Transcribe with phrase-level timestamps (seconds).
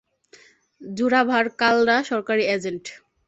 [0.81, 2.85] জোরাভার কালরা, সরকারী এজেন্ট।